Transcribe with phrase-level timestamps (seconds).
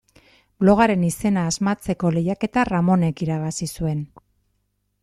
[0.63, 4.07] Blogaren izena asmatzeko lehiaketa Ramonek irabazi zuen.